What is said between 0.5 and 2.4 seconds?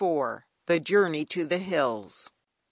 THE JOURNEY TO THE HILLS.